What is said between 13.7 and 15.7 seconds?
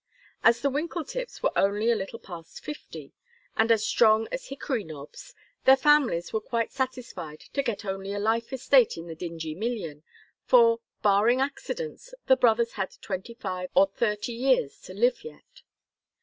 or thirty years to live yet.